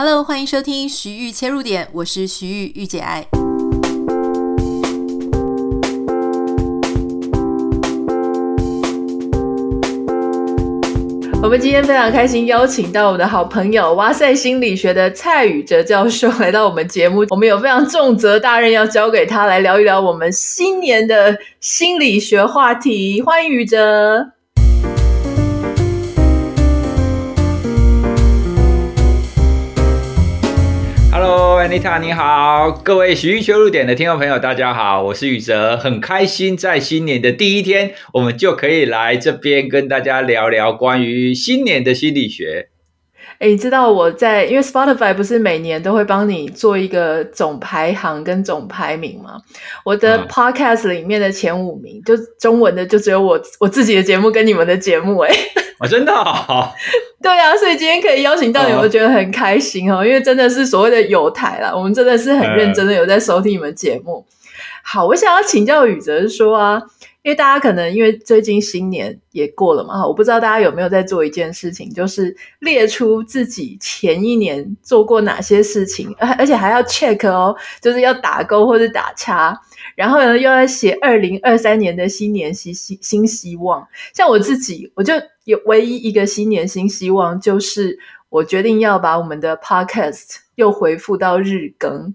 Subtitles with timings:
[0.00, 3.26] Hello，欢迎收听徐玉切入点，我是徐玉御姐爱。
[11.42, 17.26] 我们今天非常开心，邀请到我们的好朋友哇塞心理学的蔡宇哲教授来到我们节目。
[17.30, 23.20] 我们有非常重责大任要交给他来聊一聊我们新年的心理学话题。
[23.20, 24.37] 欢迎宇哲。
[31.20, 42.68] Hello，Anita，你好，各位徐豫切入点的听众朋友，大家好，我是宇哲，很开心在新年的第一天，我们就可以来这边跟大家聊聊关于新年的心理学。
[43.38, 49.40] 诶，你知道我在，因为 Spotify 不是每年都会帮你做一个总排行跟总排名吗？
[49.84, 55.32] 我的 Podcast 里面的前五名，嗯、就中文的就只有我我自己的节目跟你们的节目，诶。
[55.78, 56.68] 我、 哦、真的、哦，
[57.22, 64.26] 对啊，所以今天可以邀请到你，我觉得很开心哦，因为真的是所谓的有台啦，我们真的是很认真的有在收听你们节目。
[64.26, 64.34] 嗯、
[64.82, 66.82] 好，我想要请教宇哲说啊，
[67.28, 79.54] 因为大家可能因为最近新年也过了嘛，我不知道大家有没有在做一件事情，就是列出自己前一年做过哪些事情，而而且还要 check 哦，就是要打勾或者打叉。
[79.94, 83.86] 然后呢，又要写二零二三年的新年新新新希望。
[84.14, 85.12] 像我自己，我就
[85.44, 87.98] 有唯一一个新年新希望，就是
[88.30, 92.14] 我决定要把我们的 podcast 又恢复到日更。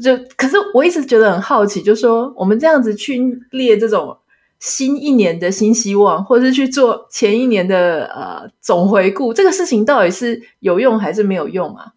[0.00, 3.18] 就可是我一直觉得很好奇，就说我们这样子去
[3.50, 4.16] 列这种
[4.64, 11.92] 新一年的新希望，或是去做前一年的呃总回顾，这个事情到底是有用还是没有用啊？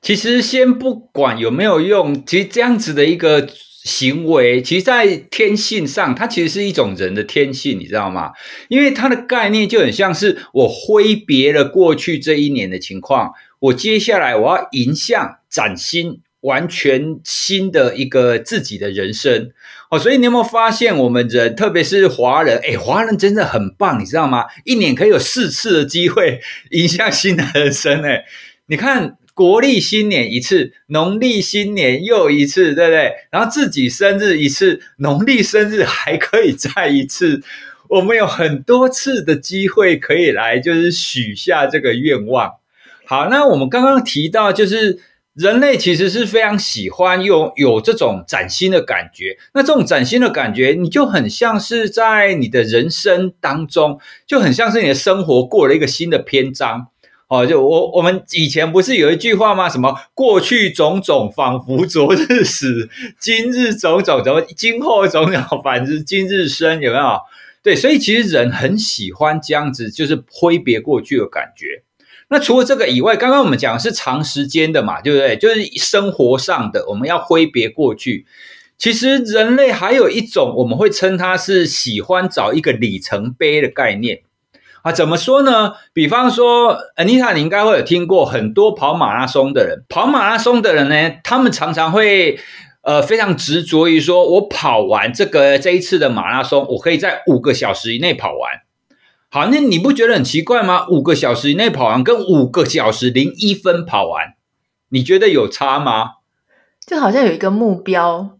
[0.00, 3.48] 其实先不管有没有用，其实这样子的一个。
[3.84, 8.32] 行为其实，在天性上，它其实是一种人的天性，你知道吗？
[8.68, 19.50] 因为它的概念就很像是我挥别了过去这一年的情况，我接下来我要迎向崭新、完全新的一个自己的人生。
[19.98, 24.44] 所以你有没有发现，我们人，特别是华人，诶，华人真的很棒，你知道吗？
[24.64, 28.24] 一年可以有四次的机会 迎向新的人生，诶，
[28.66, 29.16] 你看。
[29.36, 33.12] 国历新年一次，农历新年又一次，对不对？
[33.32, 37.42] 然后自己生日一次，农历生日还可以再一次，
[37.88, 42.48] 我们有很多次的机会可以来，就是许下这个愿望。
[43.06, 45.00] 好，那我们刚刚提到，就是
[45.34, 49.36] 人类其实是非常喜欢有有这种崭新的感觉。
[49.52, 56.86] 那这种崭新的感觉，你就很像是在你的人生当中，就很像是你的生活过了一个新的篇章。
[57.26, 59.68] 哦，就我我们以前不是有一句话吗？
[59.68, 67.18] 什么过去种种仿佛昨日死，今日种种怎么今后种种反之今日生，有没有？
[67.62, 71.82] 对，所以其实人很喜欢这样子，就是挥别过去的感觉。
[72.34, 75.36] 那除了这个以外，刚刚我们讲的是长时间的嘛，对不对？
[75.36, 78.26] 就是生活上的，我们要挥别过去。
[78.76, 84.22] 其实人类还有一种，我们会称它是喜欢找一个里程碑的概念。
[84.82, 85.74] 啊，怎么说呢？
[85.92, 89.84] 比方说，Anita，你应该会有听过很多跑马拉松的人。
[89.88, 92.40] 跑马拉松的人呢，他们常常会
[92.82, 98.63] 呃非常执着于说，我跑完这个这一次的马拉松，我可以在五个小时以内跑完。
[99.34, 100.86] 好，那你不觉得很奇怪吗？
[100.88, 104.34] 五个小时以内跑完，跟五个小时零一分跑完，
[104.90, 106.10] 你觉得有差吗？
[106.86, 108.38] 就好像有一个目标。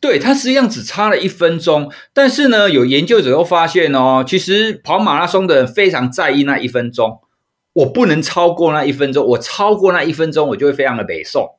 [0.00, 7.18] 对，它实际上只差了一分钟，但是呢，有研究者又发现哦，其实跑马拉松的人非常在意那一分钟，
[7.72, 11.56] 我不能超过那一分钟，我超过那一分钟，我就会非常的北宋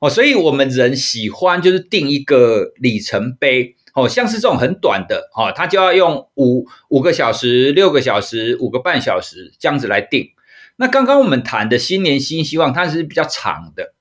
[0.00, 0.10] 哦。
[0.10, 10.30] 所以，我们人喜欢就是定一个里程碑哦，像是这种很短的哦，它就要用五五个小时、六个小时、五个半小时这样子来定。
[10.76, 13.94] 那刚刚我们谈的新年新希望，它是比较长的。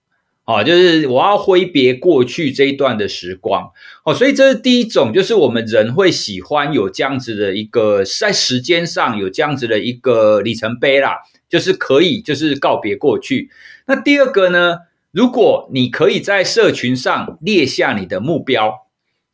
[0.45, 3.71] 哦，就是我要挥别过去这一段的时光，
[4.03, 13.49] 哦，所以这是第一种，就是我们人会喜欢有这样子的一个在时间上有这样子的一个里程碑啦，就是可以就是告别过去。
[13.85, 14.79] 那第二个呢，
[15.11, 18.82] 如果你可以在社群上列下你的目标，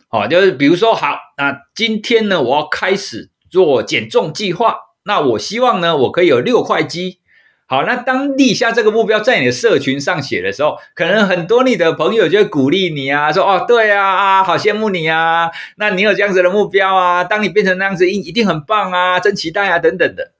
[0.09, 7.19] 哦，就是比如说好，那今天呢，我要开始做减重计划，那我希望呢，我可以有六块肌。
[7.67, 20.31] 好，那当立下这个目标在你的社群上写的时候，可能很多你的朋友就会鼓励你啊，说哦，对啊，啊，好羡慕你啊，那你有这样子的目标啊，当你变成那样子，一一定很棒啊，真期待啊，等等的。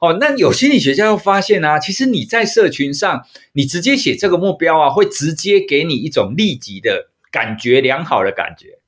[0.00, 8.81] 哦，那有心理学家又发现啊，其实你在社群上，你直接写这个目标啊，会直接给你一种立即的感觉，良好的感觉。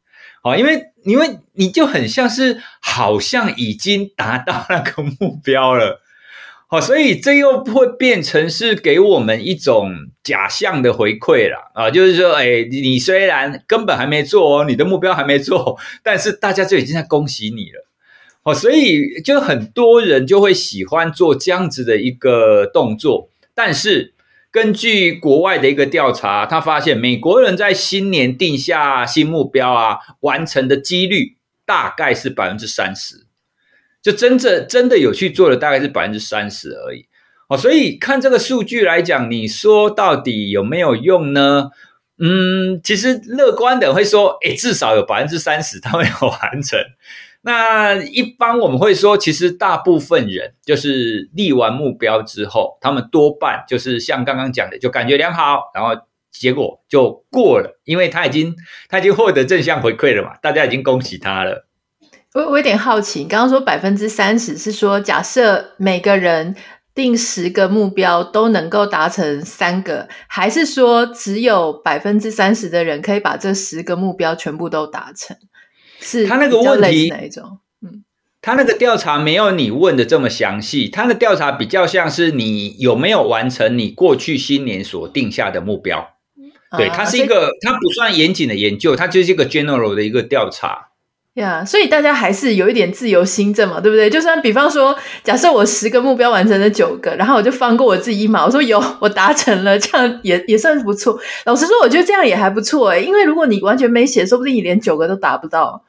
[0.44, 6.02] 哦，因为因为你就很像是好像已经达到那个目标了。
[6.66, 9.90] 好，所以这又会变成是给我们一种
[10.22, 17.86] 假象的回馈了啊，就是说，哎，你虽然根本还没做哦，你的目标还没做，但是大家就已经在恭喜你了。
[18.42, 24.13] 哦，所以就很多人就会喜欢做这样子的一个动作，但是
[24.54, 31.36] 根据国外的一个调查，他发现美国人在新年定下新目标啊，完成的几率
[31.66, 33.26] 大概是百分之三十，
[34.00, 37.06] 就真正真的有去做的大概是百分之三十而已。
[37.48, 41.70] 哦，所以看这个数据来讲，你说到底有没有用呢？
[42.20, 46.78] 嗯，其实乐观的会说，诶，至少有百分之三十他会有完成。
[47.44, 55.90] 那一般我们会说，其实大部分人就是立完目标之后，他们多半就是像刚刚讲的，就感觉良好，然后
[56.32, 58.56] 结果就过了，因为他已经
[58.88, 61.68] 他已经获得正向回馈了嘛，大家已经恭喜他了。
[62.32, 66.56] 我我有点好奇，你刚刚说百分之三十是说，假设每个人
[66.94, 75.36] 定十个目标都能够达成三个，还是说只有百分之三十的人可以把这十个目标全部都达成？
[76.04, 77.58] 是他那个问题哪一种？
[77.82, 78.04] 嗯，
[78.42, 86.10] 他那个调查没有你问的这么详细，他的调查比较像是你有没有完成你过去新年所定下的目标。
[86.68, 90.88] 啊、对，它是一个，它不算严谨的研究，它就是一个 general 的一个调查。
[91.34, 94.08] 呀，yeah, 所以大家还是有一点自由心证嘛，对不对？
[94.08, 101.18] 就算比方说，假设我十个目标完成了九个，然后我就放过我自己一马，我说有，我达成了，这样也 也算是不错。
[101.44, 105.82] 老实说，我觉得这样也还不错诶，因为如果你完全没写，说不定你连九个都达不到，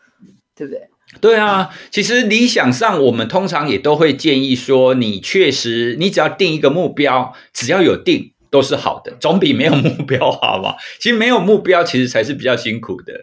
[0.55, 0.81] 对不对？
[1.21, 10.75] 对啊，其实理想上，我们通常也都会建议说，你确实，你只要定一个目标，只要有定都是好的，总比没有目标好吧。
[10.99, 13.13] 其实没有目标，其实才是比较辛苦的。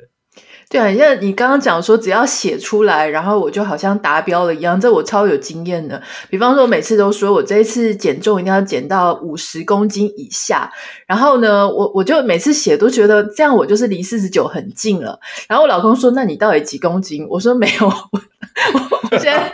[0.72, 6.02] 对啊，因为你刚刚讲说只要写出来，然后我就好像达标了一样，这我超有经验的。
[6.30, 10.72] 比方说，我每次都说我这一次减重一定要减到五十公斤以下，
[11.06, 15.20] 然后呢，我我就每次写都觉得这样我就是离四十九很近了。
[15.46, 18.20] 然后我老公说：“那你到底几公斤？”我说：“没有，我
[19.10, 19.52] 我现在。”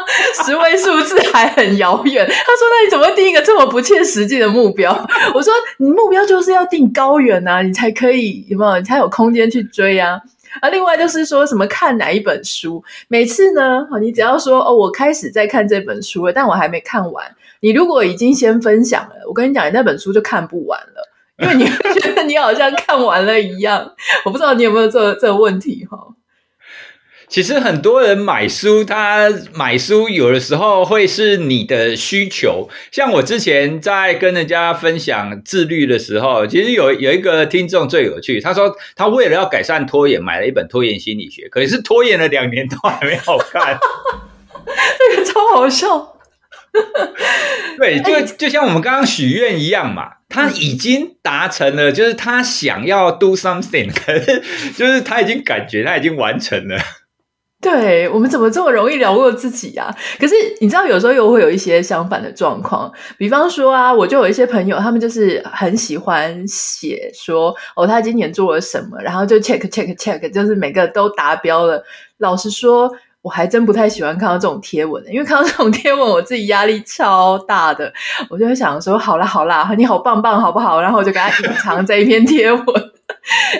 [0.44, 2.26] 十位数字还很遥远。
[2.26, 4.92] 他说：“那你怎么定一个这么不切实际的目标？”
[5.34, 8.78] 我说：“你目标就是要定高远啊，你才可以有没有？
[8.78, 10.20] 你才有空间去追啊。”
[10.60, 17.24] 啊，另外就是说什么看哪一本书，每次呢，你只要说哦，我开始在看这本书了，但我还没看完。
[17.60, 23.92] 你如果已经先分享了，我跟你讲，你那本书就看不完了，因为你会觉得你好像看完了一样。
[24.26, 25.96] 我不知道你有没有这、这个问题哈？
[27.32, 32.68] 其实很多人买书，他买书有的时候会是你的需求。
[32.90, 43.78] 像我之前在跟人家分享自律的时候，其实有有一个听众最有趣，他说他为了要改善拖延，买了一本拖延心理学，可是拖延了两年都还没好看，
[44.98, 46.14] 这个超好笑。
[47.78, 54.42] 对，就就像我们刚刚许愿一样嘛，他已经达成了，就是他想要 do something，可是
[54.76, 56.78] 就是他已经感觉他已经完成了。
[57.62, 59.88] 对，我们怎么这么容易聊过自己啊？
[60.18, 62.92] 可是你知道，有时候又会有一些相反的状况。
[63.16, 71.80] 比方说啊，我就有一些朋友，他们就是很喜欢写说哦，他今年做了什么，然后就 check check check，就是每个都达标了。
[72.18, 72.92] 老实说，
[73.22, 77.92] 我还真不太喜欢看到这种贴文，因为看到这种贴文，我自己压力超大的。
[78.28, 80.82] 我就会想说，好啦好啦，你好棒棒，好不好？
[80.82, 82.64] 然后我就给他隐藏这一篇贴文。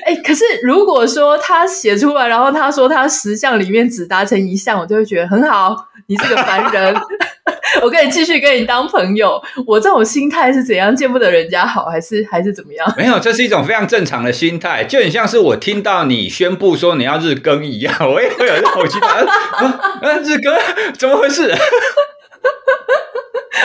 [0.04, 5.76] 哎， 可是如果说他写出来，然后他说他十项里面只达成一项，我就会觉得很好，
[6.08, 6.94] 你是个凡人，
[7.80, 9.42] 我可以继续跟你当朋友。
[9.66, 10.94] 我这种心态是怎样？
[10.94, 12.86] 见不得人家好，还是还是怎么样？
[12.98, 19.08] 没有，这是一种非常正常的心态，就很像是我听到你宣布说你要日更一样，我也会有这种心态。
[19.62, 20.54] 啊，日更
[20.98, 21.54] 怎么回事？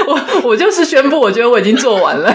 [0.07, 2.33] 我我就是宣布，我觉得我已经做完了。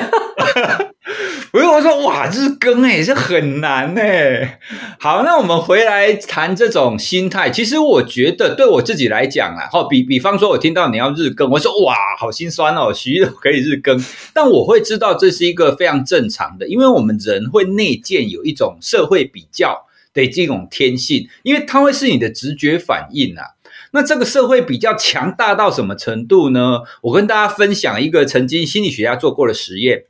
[1.52, 4.58] 不是我说哇，日更诶，这很难诶。
[4.98, 7.50] 好，那我们回来谈这种心态。
[7.50, 14.02] 其实我觉得对我自己来讲啊，好比比方说，我听到你要日更，我说哇，好心酸哦，许可可以日更。
[14.32, 23.44] 但我会知道这是一个非常正常的，因为我们人会内建有一种社会比较的这种天性，因为它会是你的直觉反应啊。
[23.90, 26.80] 那这个社会比较强大到什么程度呢？
[27.02, 30.04] 我跟大家分享一个曾经心理学家做过的实验，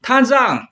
[0.00, 0.68] 他让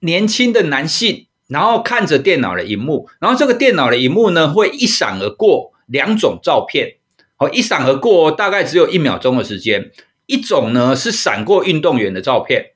[0.00, 6.96] 年轻的男性，然后看着电脑的荧幕，然后这个电脑的荧幕呢，会一闪而过两种照片，
[7.36, 9.90] 好，一闪而过大概只有一秒钟的时间。
[10.26, 12.72] 一种呢是闪过运动员的照片，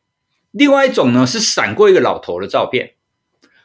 [0.53, 2.93] 另外一种呢是闪过一个老头的照片。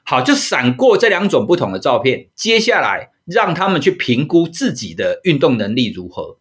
[0.03, 6.39] 好，就闪过这两种不同的照片，接下来让他们去评估自己的运动能力如何。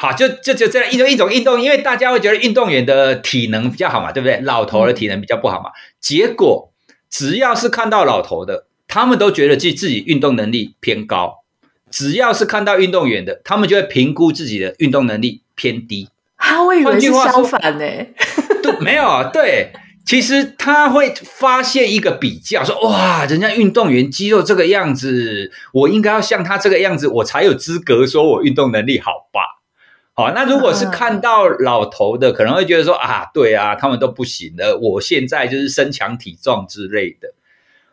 [0.00, 4.38] 好，就就就这样一种一种运动，因为大家会觉得运动员的体能比较好嘛，对不对？
[4.42, 5.70] 老头的体能比较不好嘛。
[6.00, 6.72] 结果
[7.10, 11.42] 只要是看到老头的，他们都觉得自己自己运动能力偏高；
[11.90, 16.08] 只要是看到运动员的，他们就会评估自己的运动能力偏低。
[16.36, 17.84] 啊，我以为是相反呢。
[18.62, 19.72] 对，没有啊，对。
[20.06, 29.57] 其实他会发现一个比较，说哇，人家运动员肌肉这个样子，我应该要像他这个样子，我才有资格说我运动能力好吧？
[30.18, 37.34] 好，那如果是看到老头的，可能会觉得说啊，对啊，他们都不行了，我现在就是身强体壮之类的。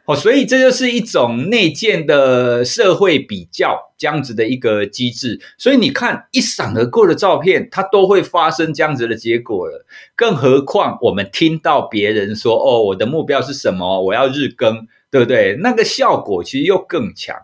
[0.05, 5.39] 哦，所以这就是一种内建的社会比较这样子的一个机制。
[5.59, 9.85] 所以你看一闪而过的照片，它都会发生这样子的结果了。
[10.15, 14.01] 更何况我们听到别人说：“哦，我的目标是什么？
[14.01, 17.35] 我要日更，对不对？”那个效果其实又更强。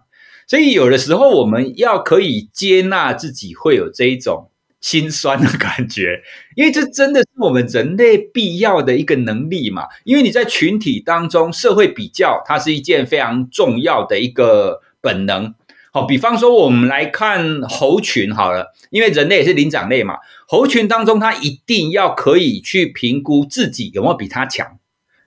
[0.47, 4.47] 所以有的时候我们要可以接纳自己会有这一种。
[4.81, 6.21] 心酸的感觉，
[6.55, 9.85] 因为这真的是我们人类必要的一个能力嘛。
[10.03, 15.53] 因为你在群体当中，社会比较，它是一件非常重要的一个本能。
[15.93, 20.15] 好，比方说我们来看猴群好了，因为人类也是灵长类嘛，
[20.47, 24.79] 猴群当中，它一定要可以去评估自己有没有比它强，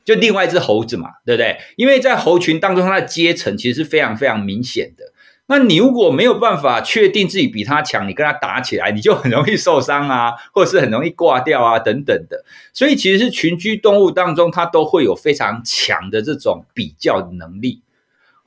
[0.05, 1.59] 就另外一只猴子嘛，对不对？
[1.77, 5.13] 因为在猴群当中，它的阶层其实是非常非常明显的。
[5.47, 12.45] 那你如果没有办法确定自己比他强，你跟他打起来，你就很容易受伤啊，或者是很容易挂掉啊，等等的。
[12.73, 17.83] 所以其实是群居动物当中，它都会有非常强的这种比较能力。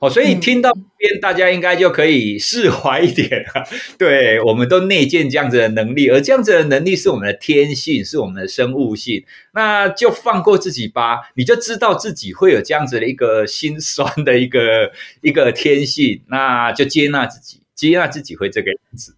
[0.00, 3.64] 哦，所以听到边，大家应该就可以释怀一点了。
[3.98, 9.24] 对，我们都内建这样子的能力，而这样子的能力是我们的天性，是我们的生物性。
[9.54, 19.16] 那就放过自己吧，你就知道自己会有这样子的一个心酸的一个 一个天性，那就接纳自己，接纳自己会这个样子。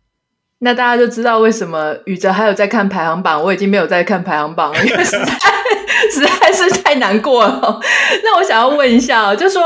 [0.61, 5.27] 那大家就知道为什么宇哲还有在看排行榜，我已经没有在看排行榜了，因为实在
[6.11, 7.81] 实在是太难过了。
[8.25, 9.63] 那我想要问一下，就说。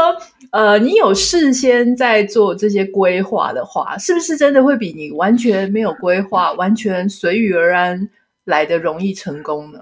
[0.54, 8.08] 呃，你有事先在做这些规划的话，是不是真的会比你完全没有规划、完全随遇而安
[8.44, 9.80] 来的容易成功呢？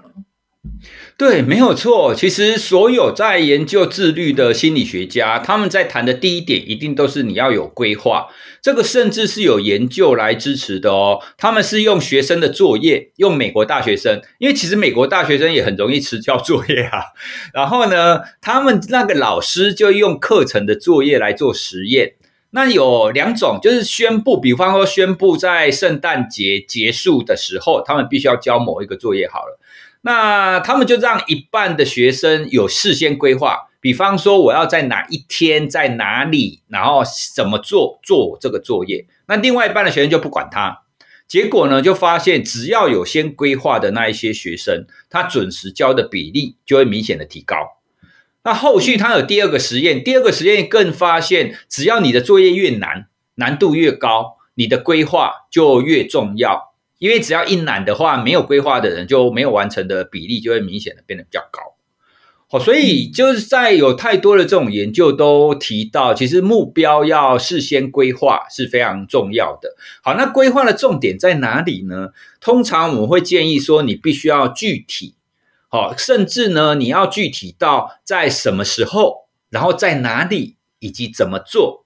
[1.17, 2.13] 对，没有错。
[2.15, 8.27] 其实所有在研究自律的心理学家，他们在谈的第一点，一定都是你要有规划。
[8.61, 11.19] 这个甚至是有研究来支持的哦。
[11.37, 17.03] 他们是用学生的作业，用美国大学生，因为其实美国大学生也很容易迟交作业啊。
[17.53, 22.13] 然后呢，他们那个老师就用课程的作业来做实验。
[22.55, 29.59] 那有两种，就是宣布，比方说宣布在圣诞节结束的时候，他们必须要交某一个作业好了。
[30.05, 33.69] 那他们就让一半的学生有事先规划。
[33.81, 37.01] 比方说，我要在哪一天，在哪里，然后
[37.35, 39.05] 怎么做做这个作业。
[39.27, 40.83] 那另外一半的学生就不管他。
[41.27, 47.55] 结果呢，就发现只要有先规划的那一些学生，他准时交的比例就会明显的提高。
[48.43, 56.72] 那后续他有第二个实验，第二个实验更发现，只要你的作业越难，难度越高，你的规划就越重要。
[57.03, 61.59] 因为只要一懒的话，没有规划的人就没有完成的比例就会明显的变得比较高。
[62.49, 69.75] 哦，所以就是在有太多的这种研究都提到，其实目标要事先规划是非常重要的。
[70.01, 72.11] 好，那规划的重点在哪里呢？
[72.39, 75.15] 通常我们会建议说，你必须要具体，
[75.67, 81.83] 好，甚至呢，你要具体到在什么时候，然后在哪里，以及怎么做。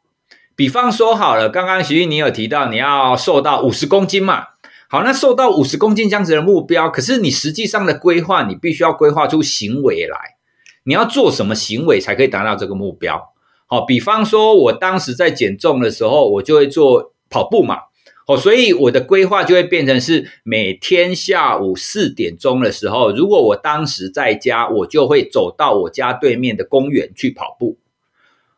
[0.55, 4.57] 比方说好了，刚刚徐玉你有提到你要瘦到五十公斤嘛？
[4.89, 10.38] 好，那瘦到五十公斤这样子的目标，可是你实际上的规划，你必须要规划出行为来。
[10.86, 13.34] 你要做什么行为才可以达到这个目标？
[13.65, 17.79] 好，比方说，我当时在减重的时候，我就会做跑步嘛。
[18.27, 27.77] 哦，所以我的规划就会变成是每天下午四点钟的时候，如果我当时在家，我就会走到我家对面的公园去跑步。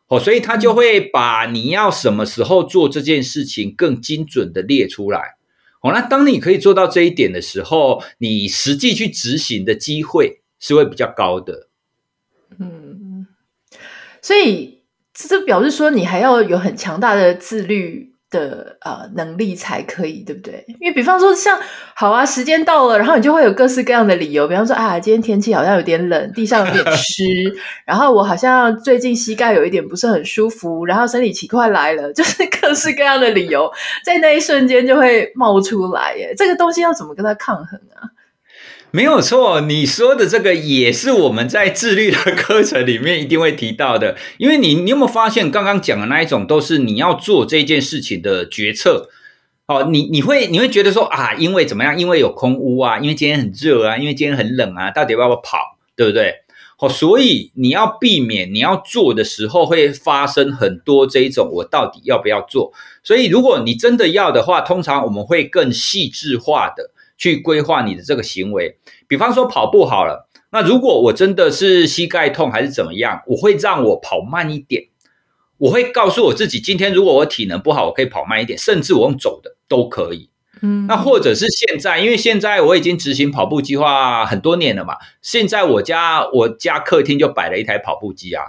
[0.06, 5.36] 哦，所以他就会把你要什么时候做这件事情更精准的列出来。
[5.80, 11.68] 哦，那当你可以做到这一点的时候，你实际去执行的机会是会比较高的。
[12.58, 13.26] 嗯，
[14.20, 14.82] 所以
[15.14, 20.64] 这表示说，你还要有很强大的自律的呃能力才可以，对不对？
[20.80, 21.58] 因为比方说像，
[21.94, 27.24] 好啊，时间到了，然后你就会有各式各样的理由，比方说啊，今天天气好像有点冷，地上有点湿，
[27.84, 33.70] 然后我好像最近膝盖有一点不是很舒服，然后生理期快来了，就是各式各样的理由，
[34.04, 36.32] 在那一瞬间就会冒出来耶。
[36.36, 38.08] 这个东西要怎么跟它抗衡啊？
[38.92, 44.16] 没有错，你说的这个也是我们在自律的课程里面一定会提到的。
[44.36, 49.08] 因为你，你有没有发现，刚刚讲的那一种都是你要做这件事情的决策
[49.66, 51.96] 哦，你你会你会觉得说啊，因为怎么样？
[51.96, 55.58] 因为有空屋啊，因为今天很热啊，因为今天很冷啊，到底要不要跑？
[55.94, 56.34] 对不对？
[56.80, 62.72] 哦，所以你要避免你要做的时候会发生很多这一种，我到底要不要做？
[63.04, 68.78] 所以如果你真的要的话，通常我们会更细致化的去规划你的这个行为。
[69.06, 74.86] 比方说跑步好了，那如果我真的是膝盖痛还是怎么样，我会让我跑慢一点。
[75.58, 80.30] 我会告诉我自己，今天如果我体能不好，我可以跑慢一点，甚至我用走的都可以。
[80.62, 88.42] 嗯，那或者是现在，因为现在我已经执行跑步计划很多年了嘛，现在我家我家客厅就摆了一台跑步机啊，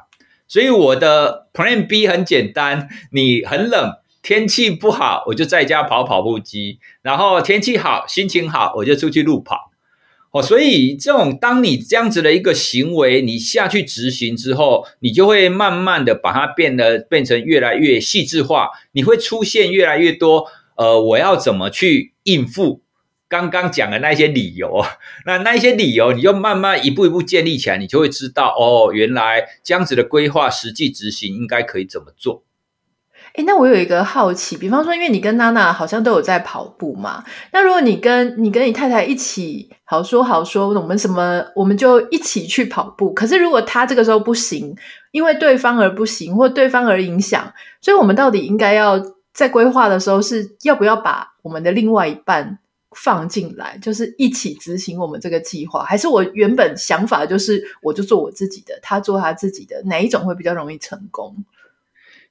[0.47, 9.71] 所以我的 Plan B 很简单，你很冷，天气不好，我就在家跑跑步机，然后天气好，心情好，我就出去路跑。
[10.31, 22.81] 哦，所以这种当你这样子的一个行为，你下去执行之后，你就会慢慢的把它变得变成越来越细致化，你会出现越来越多，呃，我要怎么去应付
[23.27, 24.85] 刚刚讲的那些理由？
[25.25, 32.43] 那那些理由，你就慢慢一步一步建立起来，你就会知道，哦，原来这样子的规划实际执行应该可以怎么做。
[33.35, 37.23] 诶，那我有一个好奇，比方说，因为你跟娜娜好像都有在跑步嘛，
[37.53, 43.13] 那如果你跟你跟你太太一起好说好说，我们什么我们就一起去跑步。
[43.13, 44.75] 可是如果他这个时候不行，
[45.11, 49.01] 因为对方而不行，或对方而影响，所以我们到底应该要
[49.33, 52.59] 在规划的时候是要不要把我们的另外一半
[52.93, 61.33] 放进来，就是一起执行我们这个计划，还是我原本想法就是我就做我自己的，他做他自己的，哪一种会比较容易成功？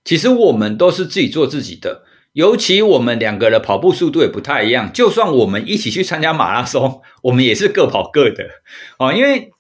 [0.05, 4.93] 其实我们都是自己做自己的，尤其我们两个的跑步速度也不太一样。
[4.93, 8.45] 就算我们一起去参加马拉松， 我们也是各跑各的
[8.99, 9.13] 哦。
[9.13, 9.51] 因为，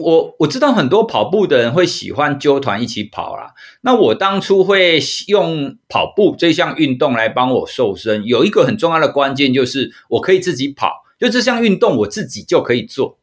[0.00, 3.52] 我我知道很多跑步的人会喜欢揪团一起跑啦。
[3.82, 13.18] 那我当初会用跑步这项运动来帮我瘦身，有一个很重要的关键就是我可以自己跑，就这项运动我自己就可以做。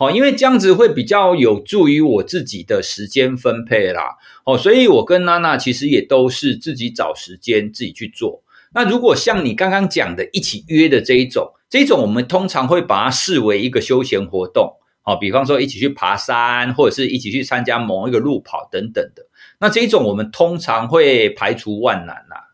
[0.00, 4.16] 哦，因为这样子会比较有助于我自己的时间分配啦。
[4.46, 8.42] 哦，所以我跟娜娜其实也都是自己找时间自己去做。
[8.72, 14.72] 那如果像你刚刚讲的一起约的这一种，这一种我们通常会把它视为一个休闲活动。
[15.02, 19.26] 好，比方说一起去爬山，或者是一起去参加某一个路跑等等的。
[19.58, 22.49] 那这一种我们通常会排除万难啦。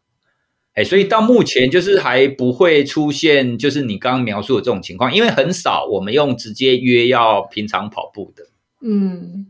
[0.76, 8.44] 哎，所以到目前就是还不会出现，就是你刚刚描述的这种情况，因为很少我们用直接约要平常跑步的。
[8.82, 9.46] 嗯，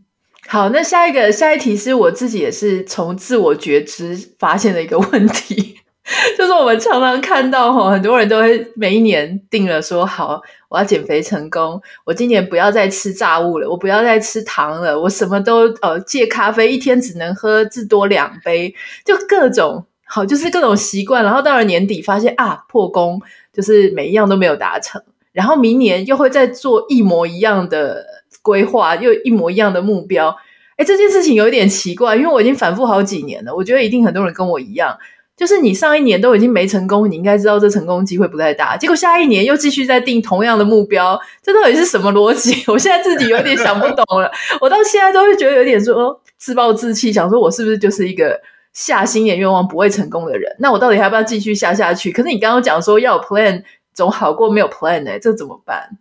[0.47, 5.75] 好，那下一个下一题是我自己也是从自我觉知发现的一个问题，
[6.39, 18.73] 就是我们常常看到哈，很多人都会每一年定了说好，我要减肥成功，我今年不要再吃炸物了，我不要再吃糖了，我什么都呃戒咖啡，一天只能喝至多两杯，
[19.05, 19.85] 就各种。
[20.09, 23.21] 好，就是各种习惯，然后到了年底发现啊，破功，
[23.53, 28.07] 就是每一样都没有达成，然后明年又会再做一模一样的
[28.41, 30.37] 规划，又一模一样的目标。
[30.77, 34.97] 哎，这件事情有点奇怪，因为我已经反复好几年了，我觉得一定很多人跟我一样，
[35.37, 42.63] 就是你上一年都已经没成功，你应该知道这成功机会不太大，结果下一年又继续在定同样的目标，这到底是什么逻辑？
[42.71, 48.41] 我现在自己有点想不懂了，我到现在都会觉得有点说自暴自弃，想说我是不是就是一个。
[48.77, 52.13] 下新年愿望不会成功的人，那我到底还要不要继续下下去？
[52.13, 53.63] 可是你刚刚讲说要有 plan，
[53.95, 55.97] 总好过没有 plan 呢、这怎么办？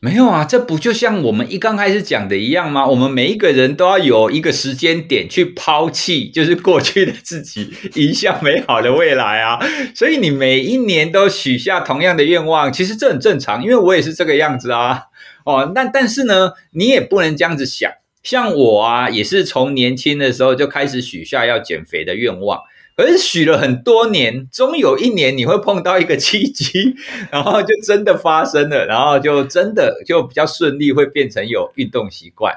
[0.00, 2.84] 没有啊，这不就像我们一刚开始讲的一样吗？
[2.84, 9.60] 我们每一个人都要有一个时间点去抛弃，就是过去的自己， 迎向美好的未来啊。
[9.94, 15.04] 所以你每一年都许下同样的愿望，其实这很正常，因为我也是这个样子啊。
[15.44, 17.90] 哦，那但是呢，你也不能这样子想。
[18.24, 22.58] 像我啊，也是从年轻的时候就开始许下要减肥的愿望，
[22.96, 26.96] 可是许了很多年，终有一年你会碰到一个契机，
[27.30, 32.54] 然后就真的发生了，然后就真的就比较顺利，会变成有运动习惯。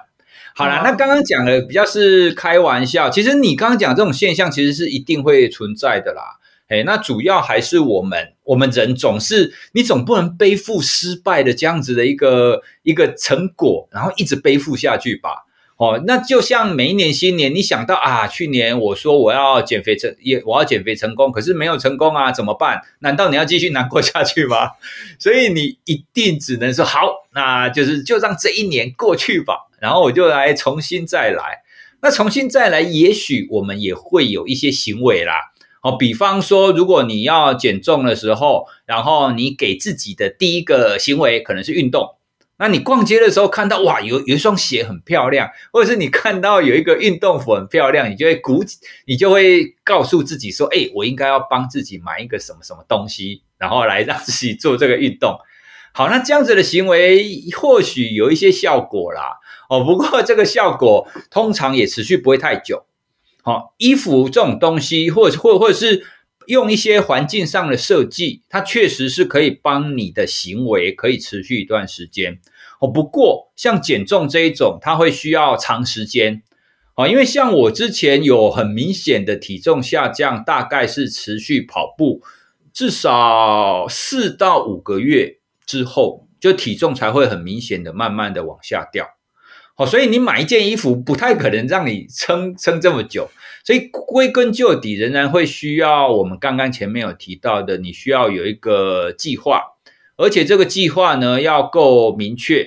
[0.56, 6.40] 好啦，那刚刚讲的比较是开玩笑，其实你刚刚讲这种现象，其实是一定会存在的啦。
[6.70, 15.44] 哎，那主要还是我们，我们人总是，你总不能背负失败的这样子的一个一个成果，然后一直背负下去吧。
[15.78, 22.82] 哦，那就像每一年新年，你想到啊，去年我说我要减肥成也我要减肥成功，可是没有成功啊，怎么办？
[23.00, 24.72] 难道你要继续难过下去吗？
[25.20, 31.62] 所以你一定只能说好，那就是就让这一年过去吧，然后我就来重新再来。
[32.02, 35.52] 那重新再来，也许我们也会有一些行为啦。
[35.84, 42.17] 哦，比方说，如果你要减重的时候，然后你给自己的第一个行为可能是运动。
[42.60, 55.38] 那你逛街的时候看到哇，有有一双鞋很漂亮，或者是你看到有一个运动服很漂亮，你就会鼓起，你就会告诉自己说，哎，我应该要帮自己买一个什么什么东西然后来让自己做这个运动。
[55.94, 59.40] 好，那这样子的行为或许有一些效果啦。
[59.70, 62.86] 哦，不过这个效果通常也持续不会太久。
[63.44, 66.06] 好，衣服这种东西，或者或或者是
[66.48, 72.40] 用一些环境上的设计，它确实是可以帮你的行为可以持续一段时间。
[72.80, 76.44] 哦，不过像减重这一种，它会需要长时间。
[76.96, 82.22] 啊，因为像我之前有很明显的体重下降，大概是持续跑步
[82.72, 89.17] 至少四到五个月之后，就体重才会很明显的慢慢的往下掉。
[89.80, 93.30] 好，所以你买一件衣服不太可能让你撑撑这么久，
[93.64, 99.62] 所以归根究底，仍然会需要我们刚刚前面有提到的，你需要有一个计划，
[100.18, 102.66] 而且这个计划呢要够明确。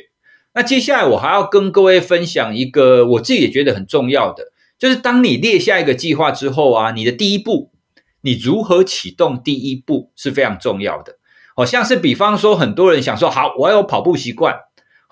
[0.55, 7.73] 那接下来我还要跟各位分享一个我自己也觉得很重要的，就是当你列下一个计划之后啊，你的第一步，
[8.21, 11.17] 你如何启动第一步是非常重要的。
[11.57, 14.55] 好像是比方说，很多人想说，好，我有跑步习惯。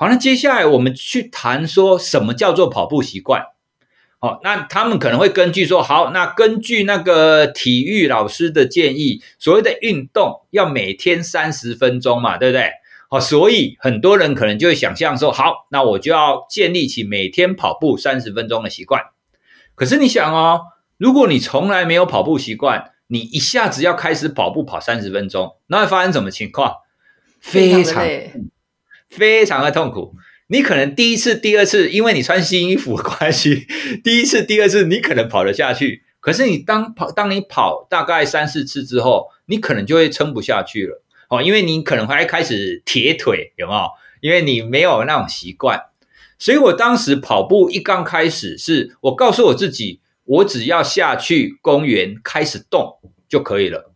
[0.00, 3.42] 好，那接下来我们去谈说什么叫做跑步习惯。
[4.20, 12.70] 好，那他们可能会根据说，好，那根据那个体育老师的建议，所谓的运动要每天三十分钟嘛，对不对？
[13.10, 19.02] 好，所以很多人可能就会想象说，好，那我就要建立起每天跑步三十分钟的习惯。
[19.74, 20.60] 可是你想哦，
[20.96, 26.72] 如果你从来没有跑步习惯，你一下子要开始跑步跑三十分钟，那会发生什么情况？
[27.40, 28.04] 非常
[29.08, 30.14] 非常的痛苦。
[30.48, 33.66] 你可能第一次、第二次，因为你穿新衣服的关系，
[34.02, 41.02] 第一次、第二次你可能跑得下去，可是你当跑，当你跑大概三四次之后，你可能就会撑不下去了。
[41.28, 43.90] 哦，因为你可能会开始铁腿，有没有？
[44.20, 45.80] 因为你没有那种习惯，
[46.38, 53.92] 所以我当时跑步一刚开始，是我告诉我自己，我只要下去公园开始动就可以了。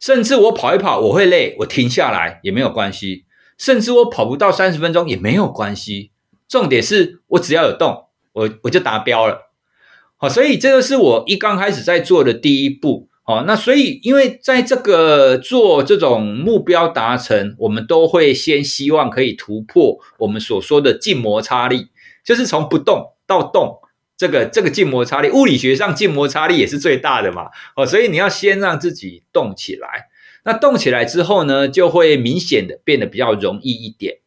[0.00, 3.24] 甚至我跑一跑我会累，我停下来也没有关系。
[3.58, 6.10] 甚至我跑不到三十分钟也没有关系。
[6.48, 9.50] 重点是我只要有动，我我就达标了。
[10.16, 13.08] 好，所以这个是我一刚开始在做的第一步。
[13.26, 21.88] 好，那所以，因为在这个做这种目标达成，我们都会先希望可以突破我们所说的静摩擦力，
[22.22, 23.78] 就是从不动到动，
[24.14, 27.46] 这个这个静摩擦力，物理学上静摩擦力也是最大的嘛。
[27.76, 30.08] 哦，所以你要先让自己动起来，
[30.44, 34.18] 那动起来之后呢，就会明显的变得比较容易一点。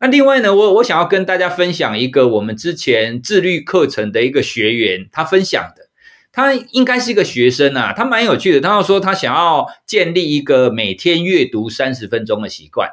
[0.00, 5.88] 那另外呢，我我想要跟大家分享一个我们之前自律课程的一个学员他分享的。
[6.32, 8.60] 他应该是一个学生啊，他蛮有趣的。
[8.60, 12.88] 他要说他想要建立一个每天阅读三十分钟的习惯，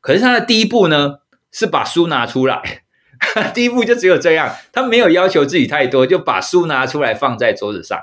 [0.00, 1.16] 可是他的第一步呢
[1.52, 2.84] 是把书拿出来，
[3.52, 8.00] 第一步就只有这样，他没有要求自己太多，就把书拿出来放在桌子上。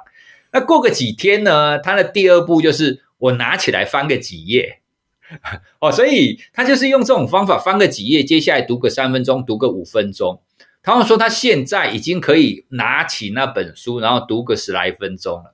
[0.54, 4.82] 那过个几天呢，他的第二步就是我拿起来翻个几页，
[5.82, 10.42] 哦，所以他就是用这种方法翻个几页，接下来读个三分钟，读个五分钟。
[10.84, 15.54] 他们说他现在已经可以拿起那本书，然后读个十来分钟了。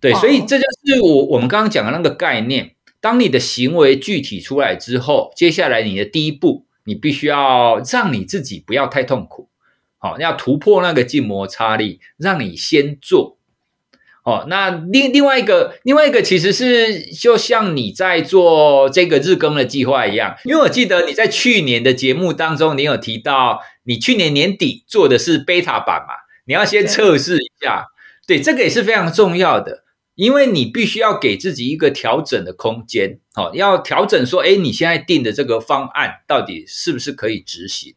[0.00, 2.74] 对，所以这就是我我们刚刚讲的那个概念。
[3.00, 9.48] 当你的行为具体出来之后，接下来你的第一步，你必须要让你自己不要太痛苦，
[9.96, 13.37] 好，要突破那个静摩擦力，让你先做。
[14.28, 26.12] 哦，那另另外一个，另外一个其实是就像你在做这个日更的计划一样，因为我记得你在去年的节目当中，你有提到你去年年底做的是 beta 版嘛，
[26.46, 27.86] 你要先测试一下，
[28.26, 37.94] 对，对，这个也是非常重要的，因为你必须要给自己一个调整的空间，哦，要调整说，哎，你现在定的这个方案到底是不是可以执行？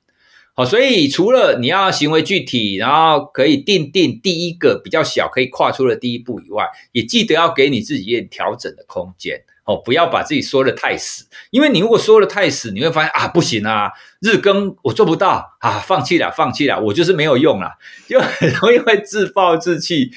[0.53, 9.43] 好，所以除了你要行为具体，然后可以定定第一个比较小可以跨出的第一步以外，也记得要给你自己一点调整的空间。
[9.63, 17.69] 哦，不要把自己说得太死，因为你如果说得太死，你会发现啊，不行啊，日更我做不到啊，放弃了，放弃了，我就是没有用了，
[18.09, 20.11] 就很容易会自暴自弃。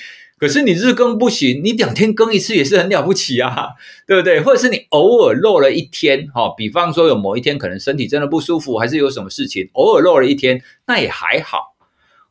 [0.45, 3.69] 可是你日更不行，你两天更一次也是很了不起啊，
[4.07, 4.43] 对不对？
[4.43, 11.75] 或者是你偶尔漏了一天，哈，比方说有某一天可能身体真的不舒服，还是有什么事情，偶尔漏了一天，那也还好，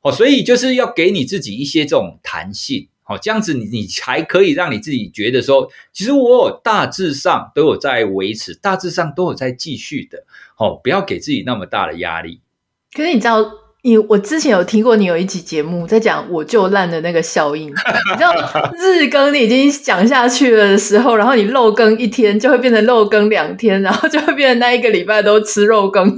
[0.04, 10.24] 哦，所以就是要给你自己一些这种弹性，哦，这样子你你才可以让你自己觉得说，其实我有大致上都有在维持，大致上都有在继续的，
[10.60, 12.42] 哦，不要给自己那么大的压力。
[12.94, 13.63] 可是你知道？
[13.86, 18.34] 你我之前有听过你有一集节目在讲我就烂的那个效应，你知道
[18.80, 26.18] 日更你已经讲下去了的时候，然后你漏更一天就会变成漏更两天，然后就会变成那一个礼拜都吃肉羹了。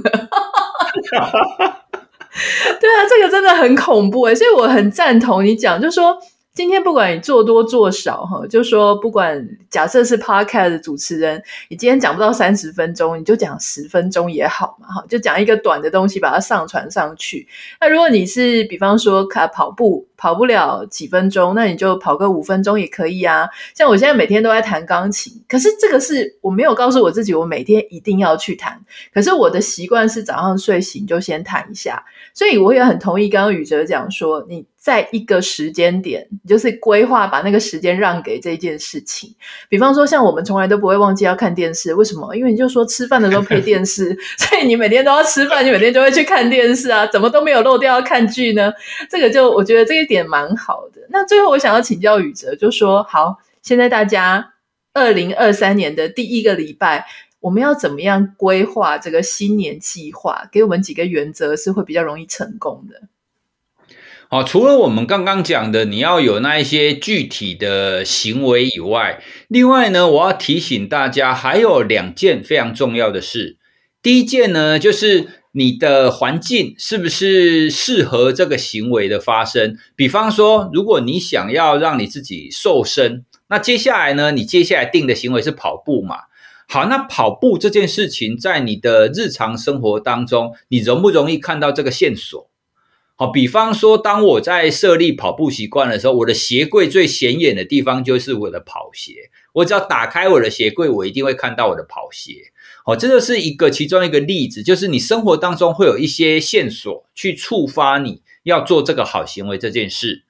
[2.80, 6.16] 对啊，这个真的很恐怖诶，所以我很赞同你讲，就是说
[6.56, 17.46] 今天不管你做多做少，哈，就说不管假设是 Podcast 的主持人，你今天讲不到三十分钟，你就讲十分钟也好嘛，哈，就讲一个短的东西，把它上传上去。
[17.78, 23.48] 那如果你是比方说跑步，跑不了几分钟，那你就跑个五分钟也可以啊。
[23.74, 28.80] 像我现在每天都在弹钢琴，可是这个是我没有告诉我自己，我每天一定要去弹。
[29.12, 34.64] 可是我的习惯是早上睡醒就先弹一下，所以我也很同意刚刚宇哲讲说你。
[34.78, 39.34] 在一个时间点，就是规划把那个时间让给这件事情。
[39.68, 42.32] 比方说，像我们从来都不会忘记要看电视，为什么？
[42.36, 48.72] 因为你就说吃饭的时候配电视， 所以你每天都要吃饭，你每天就会去看电视啊，怎么都没有漏掉要看剧呢？
[49.10, 51.02] 这个就我觉得这点蛮好的。
[51.10, 54.54] 那最后我想要请教宇哲，就说好，现在大家
[54.94, 57.04] 二零二三年的第一个礼拜，
[57.40, 60.48] 我们要怎么样规划这个新年计划？
[60.50, 63.02] 给我们几个原则是会比较容易成功的。
[64.28, 73.56] 好，除了我们刚刚讲的，你要有那一些具体的行为以外，另外呢，我要提醒大家，还有两件非常重要的事。
[74.02, 79.78] 第一件呢，就是你的环境是不是适合这个行为的发生？
[79.96, 86.16] 比方说，如果你想要让你自己瘦身，那接下来呢，你接下来定的行为是跑步嘛？
[86.68, 92.50] 好，那跑步这件事情，在你的日常生活当中，你容不容易看到这个线索？
[93.14, 99.30] 好，比方说，当我在设立跑步习惯的时候，我的鞋柜最显眼的地方就是我的跑鞋。
[99.54, 102.52] 我只要打开我的鞋柜，我一定会看到我的跑鞋。
[102.86, 110.22] 哦，这就是一个其中一个例子，就是你生活当中会有一些线索去触发你要做这个好行为这件事。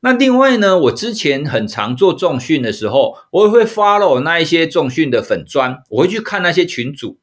[0.00, 7.18] 那另外呢，我之前很常做重训的时候，我也会 follow 那一些重训的粉专，我会去看那些群组。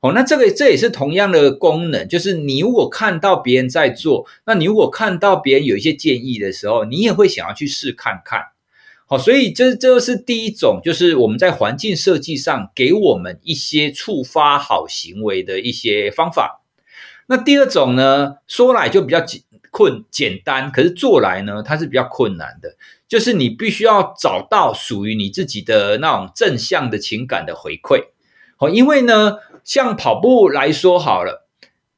[0.00, 8.42] 哦，那这个这也是同样的功能，就是你如果看到别人在做，那你如果看到别人有一些建议的时候，你也会想要去试看看。
[9.06, 16.62] 好，所以这这是第一种，就是我们在环境设计上给我们一些触发好行为的一些方法。
[17.26, 22.76] 那第二种呢，说来就比较简困简单，可是做来呢，它是比较困难的，
[23.08, 28.04] 就是你必须要找到属于你自己的那种正向的情感的回馈。
[28.56, 29.36] 好，因为呢。
[29.64, 31.48] 像跑步来说好了，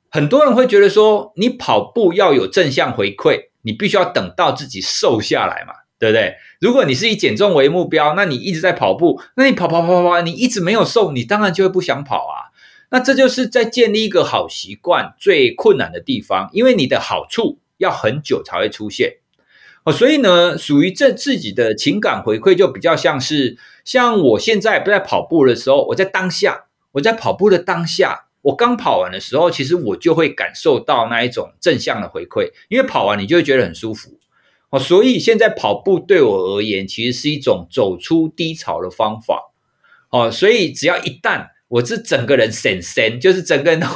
[0.08, 6.36] 很多人会觉得说，你跑步要有正向回馈，你必须要等到自己瘦下来嘛，对不对？
[6.60, 12.52] 如果你是以减重为目标，那你一直在跑步，那你跑跑跑跑跑，你一直没有瘦，你当然就会不想跑啊。
[12.90, 19.16] 那这就是在建立一个好习惯最困难的地方，因为你的好处要很久才会出现
[19.84, 19.92] 哦。
[19.92, 26.64] 所以呢，属于这自己的情感回馈就比较像是，像我现在不在跑步的时候，我在当下。
[26.92, 34.18] 我在跑步的当下，我刚跑完的时候，其实我就会感受到那一种正向的回馈，因为跑完你就会觉得很舒服
[34.70, 34.78] 哦。
[34.78, 39.52] 所以现在跑步对我而言，其实是一种走出低潮的方法
[40.10, 40.30] 哦。
[40.30, 43.86] 所以只要一旦我是整个人神神，就是整个人都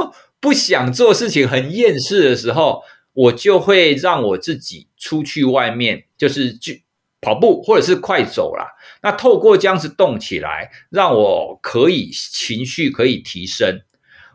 [0.40, 6.85] 不想做事情、很厌世的时候，我就会让我自己出去外面，就是去
[7.20, 8.66] 跑步或者是快走啦。
[9.02, 13.80] 那透过这样子动起来，让我可以情绪可以提升，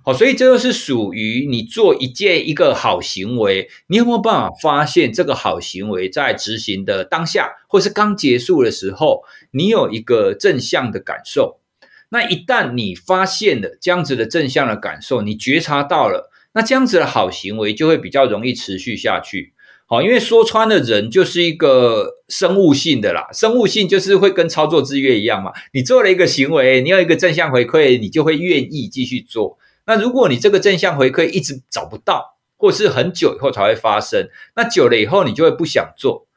[0.06, 11.60] 好，所以这就是属于你做一件一个好行为，你有没有办法发现这个好行为在执行的当下，或是刚结束的时候，你有一个正向的感受？
[12.10, 19.54] 那一旦你发现了这样子的正向的感受，你觉察到了，那这样子的好行为就会比较容易持续下去。
[19.88, 23.28] 好，因为说穿了，人就是一个生物性的啦。
[23.34, 25.52] 生物性就是会跟操作制约一样嘛。
[25.74, 29.58] 你做了一个行为，你有一个正向回馈，你就会愿意继续做。
[29.86, 36.28] 那如果你这个正向回馈一直找不到，或是很久以后才会发生，那久了以后你就会不想做。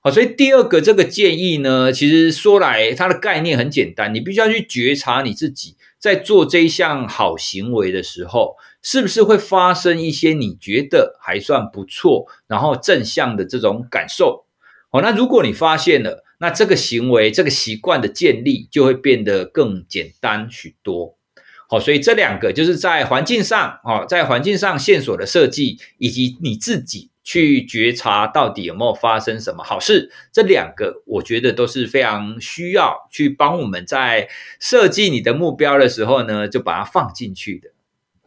[0.00, 8.56] 好，所以第二个这个建议呢，其实说来它的概念很简单，你必须要去觉察你自己在做这一项好行为的时候。
[8.84, 14.44] 是不是会发生一些你觉得还算不错，然后正向的这种感受？
[14.90, 21.16] 好，那如果你发现了，那这个行为、这个习惯的建立就会变得更简单许多。
[21.72, 34.28] 哦，所以这两个就是在环境上，哦，在环境上线索的设计，以及你自己去觉察到底有没有发生什么好事，这两个我觉得都是非常需要去帮我们在
[34.60, 37.70] 设计你的目标的时候呢，就把它放进去的。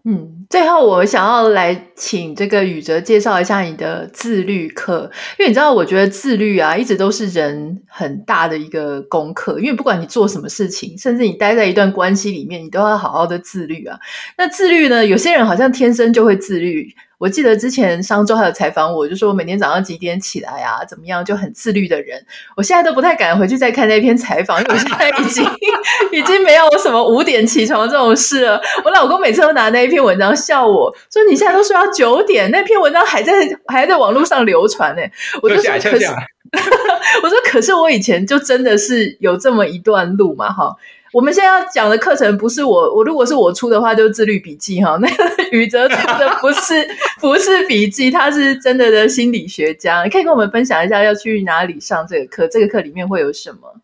[0.08, 9.60] 嗯，最后我想要来请这个宇哲介绍一下你的自律课，因为你知道，我觉得自律啊，一直都是人很大的一个功课。
[9.60, 14.00] 因为不管你做什么事情，甚至你待在一段关系里面，你都要好好的自律啊。
[14.38, 22.23] 那自律呢，有些人好像天生就会自律，我记得之前上周还有采访我，就说我每天早上几点起来啊，怎么样就很自律的人。
[22.58, 25.45] 我现在都不太敢回去再看那篇采访，因为我现在已经
[26.12, 28.62] 已经没有什么五点起床这种事了。
[28.84, 33.34] 我老公每次都拿那一篇文章笑我说：“你现在都睡到九点，那篇文章还在
[33.67, 35.01] 还在网络上流传呢。”
[35.41, 36.06] 我就说：“可是，
[37.23, 40.75] 我说可是我以前就真的是有这么一段路嘛，哈。”
[41.15, 44.97] 我们现在要讲的课程不是我，我如果是我出的话，就是自律笔记哈。
[45.01, 45.23] 那个
[45.54, 46.86] 宇哲出的不是
[47.21, 50.04] 不是笔记，他是真的的心理学家。
[50.04, 52.49] 你可以跟我们分享一下要去哪里上这个课？
[52.49, 53.80] 这个课里面会有什么？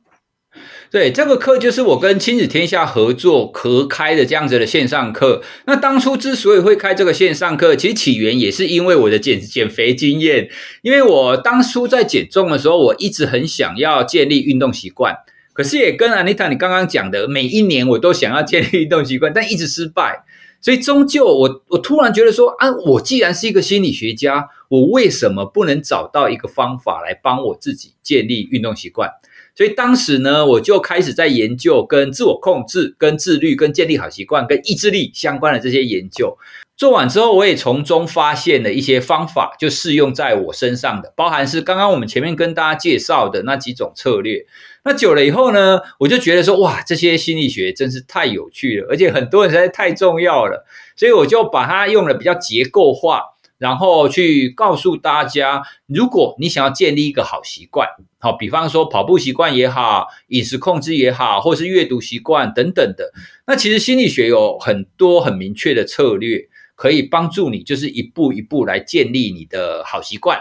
[0.92, 5.42] 对，这个课就是我跟亲子天下合作合开的这样子的线上课。
[5.68, 10.50] 那当初之所以会开这个线上课，其实起源也是因为我的减减肥经验。
[10.82, 15.16] 因为我当初在减重的时候，我一直很想要建立运动习惯。
[15.62, 20.24] 可是也跟安妮塔你刚刚讲的，每一年我都想要建立运动习惯，但一直失败。
[20.60, 29.08] 所以终究我我突然觉得说啊，我既然是一个心理学家，我为什么不能找到一个方法来帮我自己建立运动习惯？
[29.54, 36.36] 所以当时呢，我就开始在研究跟自我控制、跟自律、跟建立好习惯、跟意志力相关的这些研究。
[36.78, 44.46] 做完之后，我也从中发现了一些方法，就适用在我身上的，包含是刚刚我们前面跟大家介绍的那几种策略。
[44.84, 53.22] 那久了以后呢，我就觉得说，哇，这些心理学真是太有趣了，而且很多人实在太重要了，所以我就把它用了比较结构化，
[53.60, 63.14] 然后去告诉大家，如果你想要建立一个好习惯，好，比方说跑步习惯也好，饮食控制也好，或是阅读习惯等等的，
[63.46, 66.48] 那其实心理学有很多很明确的策略。
[66.82, 70.40] 可以帮助你，就是一步一步来建立你的好习惯。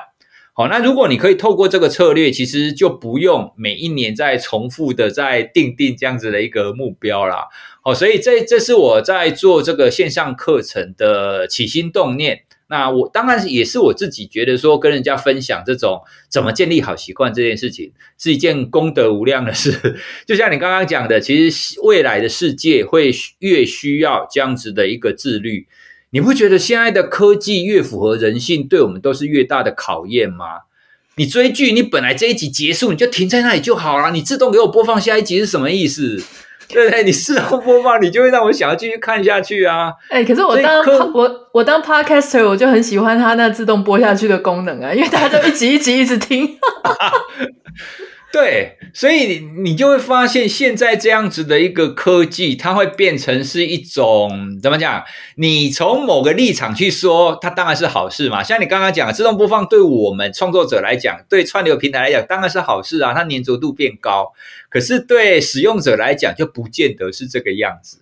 [0.54, 7.44] 好，那如果你可以透过这个策略，其实就不用每一年再重复的再定定这样子的一个目标啦。
[7.82, 12.44] 好，所以这这是我在做这个线上课程的起心动念。
[12.70, 16.00] 那我当然也是我自己觉得说，跟人家分享这种
[16.30, 19.98] 怎么建立好习惯这件事情，是一件功德无量的事。
[20.26, 25.68] 就像你刚刚讲的，其实未来的世界会越需要这样子的一个自律。
[26.10, 30.44] 你不觉得现在的科技越符合人性，对我们都是越大的考验吗？
[31.16, 36.22] 你追剧，你本来这一集结束，你就停在那里就好了，你自动给我播放下一集是什么意思？
[36.72, 37.02] 对不对？
[37.02, 39.92] 你自动播放，你就会让我想要继续看下去啊！
[40.08, 40.80] 哎、欸，可是我当
[41.12, 46.48] 我我当 Podcaster，我就很喜欢它那自动播下去的功能啊，因为大家都一集一集一直听。
[48.32, 55.02] 对，所以你你就会发现，现在这样子的一个科技，它会变成是一种怎么讲？
[55.34, 58.40] 你从某个立场去说，它当然是好事嘛。
[58.40, 64.32] 像你刚刚讲的，自动播放对我们创作者来讲，对串流平台来讲，当然是好事啊，它粘着度变高。
[64.68, 67.98] 可是对使用者来讲，就不见得是这个样子。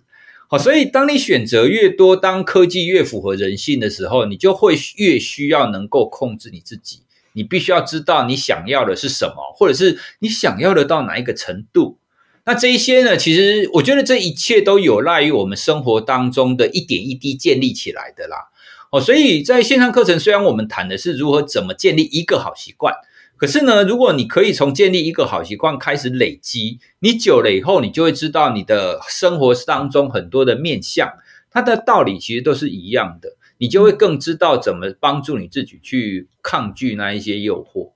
[0.47, 7.01] 好，所以当你选择越多，当科技越符合人性的时候，你就会越需要能够控制你自己。
[7.33, 11.97] 你必须要知道你想要的是什么，或者是你想要的到哪一个程度。
[12.45, 18.49] 那这一些呢，其实我觉得这一切都有赖于我们生活当中的一点一滴建立起来的啦。
[18.91, 22.95] 哦，所以在线上课程，虽然我们谈的是如何怎么建立一个好习惯，
[23.37, 31.07] 可是呢，如果你可以从建立一个好习惯开始累积，你久了以后，你就会知道你的生活当中很多的面相，
[31.51, 33.35] 它的道理其实都是一样的。
[33.59, 37.93] 你就会更知道怎么帮助你自己去抗拒那一些诱惑。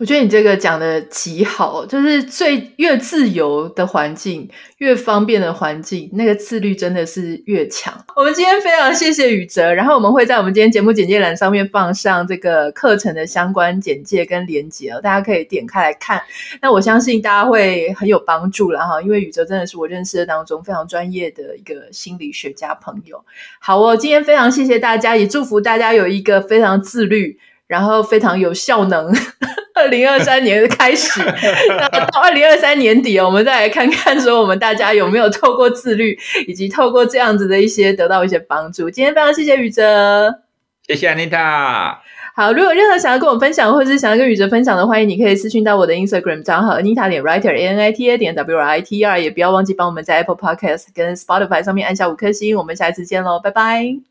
[0.00, 7.92] 我觉得你这个讲的极好，就是最越自由的环境，越方便的环境，那个自律真的是越强。
[8.16, 16.18] 我们今天非常谢谢宇哲，然后我们会在我们今天节目简介栏上面放上这个课程的相关简介跟连接哦，大家可以点开来看。
[16.62, 23.22] 那我相信大家会很有帮助了哈，因为宇哲真的是我认识的当中非常专业的一个心理学家朋友。
[23.58, 27.38] 好哦，今天非常谢谢大家，也祝福大家有一个非常自律，
[27.70, 29.14] 然后非常有效能。
[29.72, 31.22] 二零二三年的开始，
[31.68, 38.90] 那到二零二三年底，我们再来看看，说我们大家有没有透过自律，以及透过这样子的一些得到一些帮助。
[38.90, 40.34] 今天非常谢谢宇哲，
[40.86, 41.96] 谢谢 Anita。
[42.34, 48.98] 好，如果有任何想要跟我分享，或者是想要跟宇哲分享的，欢迎你可以私讯到我的 Instagram 账号 Anita 点 Writer A N I T A 点 W R I T
[48.98, 52.58] E R，也不要忘记帮我们在 Apple Podcast 跟 Spotify 上面按下五颗星。
[52.58, 54.09] 我们下一次见喽，拜拜。